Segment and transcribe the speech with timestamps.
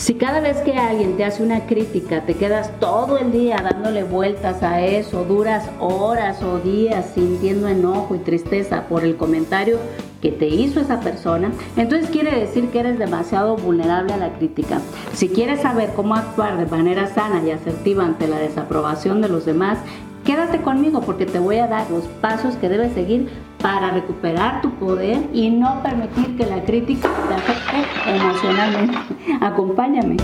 [0.00, 4.02] Si cada vez que alguien te hace una crítica te quedas todo el día dándole
[4.02, 9.78] vueltas a eso, duras horas o días sintiendo enojo y tristeza por el comentario
[10.22, 14.80] que te hizo esa persona, entonces quiere decir que eres demasiado vulnerable a la crítica.
[15.12, 19.44] Si quieres saber cómo actuar de manera sana y asertiva ante la desaprobación de los
[19.44, 19.80] demás,
[20.30, 23.28] quédate conmigo porque te voy a dar los pasos que debes seguir
[23.60, 28.96] para recuperar tu poder y no permitir que la crítica te afecte emocionalmente.
[29.40, 30.18] Acompáñame.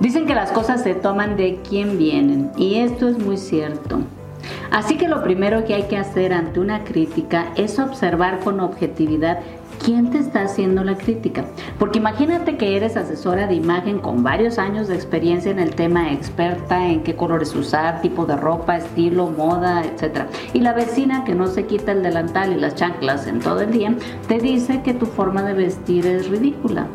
[0.00, 4.00] Dicen que las cosas se toman de quien vienen y esto es muy cierto.
[4.72, 9.38] Así que lo primero que hay que hacer ante una crítica es observar con objetividad
[9.84, 11.44] ¿quién te está haciendo la crítica?
[11.78, 16.12] Porque imagínate que eres asesora de imagen con varios años de experiencia en el tema,
[16.12, 20.26] experta en qué colores usar, tipo de ropa, estilo, moda, etc.
[20.52, 23.72] Y la vecina que no se quita el delantal y las chanclas en todo el
[23.72, 23.94] día,
[24.28, 26.86] te dice que tu forma de vestir es ridícula.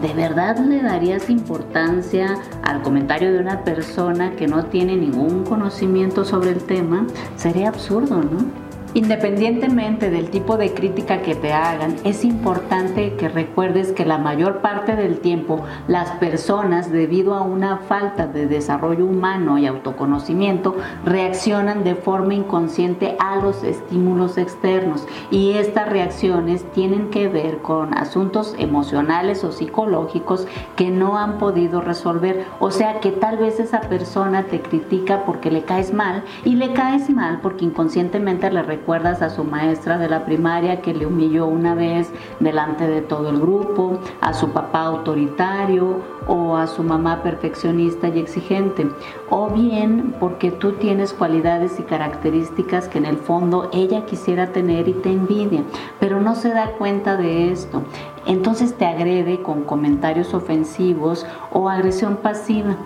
[0.00, 6.24] ¿De verdad le darías importancia al comentario de una persona que no tiene ningún conocimiento
[6.24, 7.06] sobre el tema?
[7.36, 8.69] Sería absurdo, ¿no?
[8.92, 14.62] Independientemente del tipo de crítica que te hagan, es importante que recuerdes que la mayor
[14.62, 21.84] parte del tiempo las personas, debido a una falta de desarrollo humano y autoconocimiento, reaccionan
[21.84, 28.56] de forma inconsciente a los estímulos externos y estas reacciones tienen que ver con asuntos
[28.58, 32.44] emocionales o psicológicos que no han podido resolver.
[32.58, 36.72] O sea que tal vez esa persona te critica porque le caes mal y le
[36.72, 41.46] caes mal porque inconscientemente le recuerdas a su maestra de la primaria que le humilló
[41.46, 47.22] una vez delante de todo el grupo, a su papá autoritario o a su mamá
[47.22, 48.88] perfeccionista y exigente,
[49.28, 54.88] o bien porque tú tienes cualidades y características que en el fondo ella quisiera tener
[54.88, 55.62] y te envidia,
[55.98, 57.82] pero no se da cuenta de esto.
[58.26, 62.76] Entonces te agrede con comentarios ofensivos o agresión pasiva.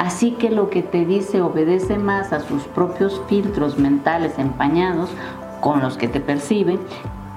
[0.00, 5.10] Así que lo que te dice obedece más a sus propios filtros mentales empañados
[5.60, 6.78] con los que te percibe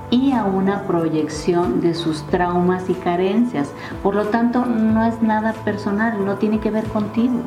[0.10, 3.72] y a una proyección de sus traumas y carencias.
[4.04, 7.40] Por lo tanto, no es nada personal, no tiene que ver contigo.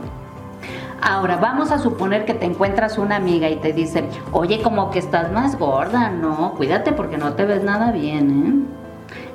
[1.00, 4.98] Ahora, vamos a suponer que te encuentras una amiga y te dice, oye, como que
[4.98, 8.76] estás más gorda, no, cuídate porque no te ves nada bien, ¿eh?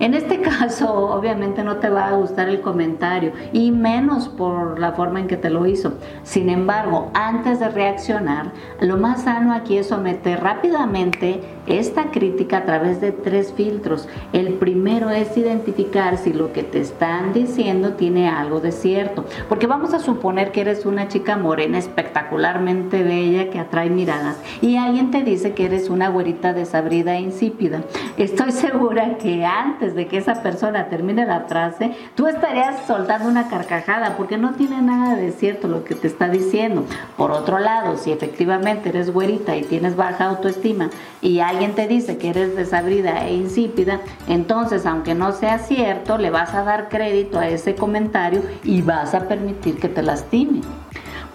[0.02, 4.94] En este caso, obviamente no te va a gustar el comentario y menos por la
[4.94, 5.94] forma en que te lo hizo.
[6.24, 12.66] Sin embargo, antes de reaccionar, lo más sano aquí es someter rápidamente esta crítica a
[12.66, 14.10] través de tres filtros.
[14.34, 19.26] El primero es identificar si lo que te están diciendo tiene algo de cierto.
[19.48, 24.78] Porque vamos a suponer que eres una chica morena espectacularmente bella que atrae miradas y
[24.78, 27.84] alguien te dice que eres una güerita desabrida e insípida.
[28.18, 33.48] Estoy segura que antes de que esa persona termine la frase, tú estarías soltando una
[33.48, 36.86] carcajada porque no tiene nada de cierto lo que te está diciendo.
[37.18, 40.90] Por otro lado, si efectivamente eres güerita y tienes baja autoestima
[41.22, 46.30] y alguien te dice que eres desabrida e insípida, entonces aunque no sea cierto, le
[46.30, 50.62] vas a dar crédito a ese comentario y vas a permitir que te lastime.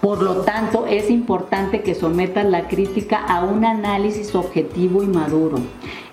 [0.00, 5.58] Por lo tanto, es importante que sometas la crítica a un análisis objetivo y maduro.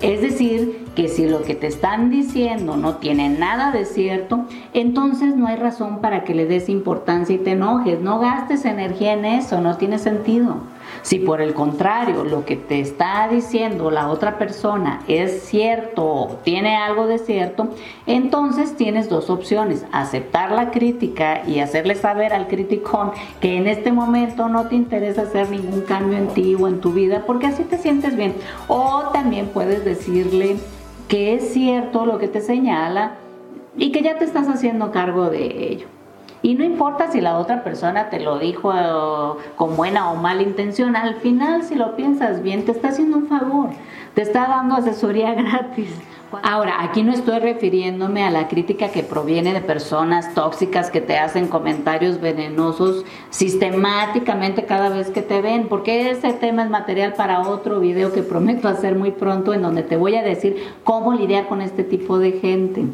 [0.01, 5.35] Es decir, que si lo que te están diciendo no tiene nada de cierto, entonces
[5.35, 7.99] no hay razón para que le des importancia y te enojes.
[7.99, 10.57] No gastes energía en eso, no tiene sentido.
[11.03, 16.27] Si por el contrario lo que te está diciendo la otra persona es cierto o
[16.43, 17.67] tiene algo de cierto,
[18.07, 23.11] entonces tienes dos opciones, aceptar la crítica y hacerle saber al criticón
[23.41, 26.93] que en este momento no te interesa hacer ningún cambio en ti o en tu
[26.93, 28.33] vida porque así te sientes bien.
[28.69, 30.55] O también puedes decirle
[31.09, 33.15] que es cierto lo que te señala
[33.75, 35.87] y que ya te estás haciendo cargo de ello.
[36.43, 40.41] Y no importa si la otra persona te lo dijo eh, con buena o mala
[40.41, 43.69] intención, al final si lo piensas bien, te está haciendo un favor,
[44.13, 45.89] te está dando asesoría gratis.
[46.41, 51.17] Ahora, aquí no estoy refiriéndome a la crítica que proviene de personas tóxicas que te
[51.17, 57.47] hacen comentarios venenosos sistemáticamente cada vez que te ven, porque ese tema es material para
[57.47, 61.47] otro video que prometo hacer muy pronto en donde te voy a decir cómo lidiar
[61.47, 62.85] con este tipo de gente.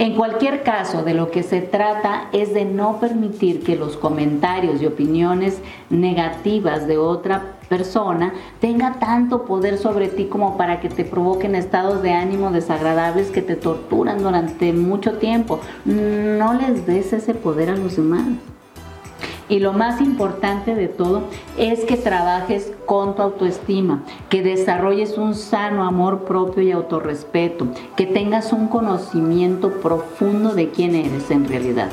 [0.00, 4.80] En cualquier caso, de lo que se trata es de no permitir que los comentarios
[4.80, 5.58] y opiniones
[5.90, 8.32] negativas de otra persona
[8.62, 13.42] tenga tanto poder sobre ti como para que te provoquen estados de ánimo desagradables que
[13.42, 15.60] te torturan durante mucho tiempo.
[15.84, 18.24] No les des ese poder a los demás.
[19.50, 21.24] Y lo más importante de todo
[21.58, 27.66] es que trabajes con tu autoestima, que desarrolles un sano amor propio y autorrespeto,
[27.96, 31.90] que tengas un conocimiento profundo de quién eres en realidad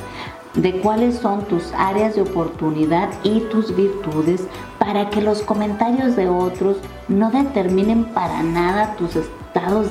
[0.54, 4.48] de cuáles son tus áreas de oportunidad y tus virtudes
[4.80, 6.78] para que los comentarios de otros
[7.08, 9.16] no determinen para nada tus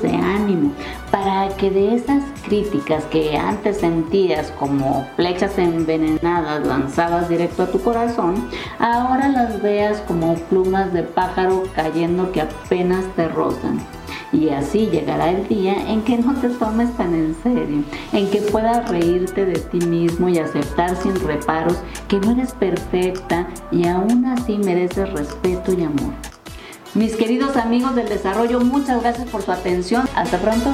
[0.01, 0.71] de ánimo,
[1.11, 7.81] para que de esas críticas que antes sentías como flechas envenenadas lanzadas directo a tu
[7.81, 8.47] corazón,
[8.79, 13.79] ahora las veas como plumas de pájaro cayendo que apenas te rozan.
[14.31, 17.83] Y así llegará el día en que no te tomes tan en serio,
[18.13, 21.77] en que puedas reírte de ti mismo y aceptar sin reparos
[22.07, 26.26] que no eres perfecta y aún así mereces respeto y amor.
[26.93, 30.07] Mis queridos amigos del desarrollo, muchas gracias por su atención.
[30.15, 30.73] Hasta pronto.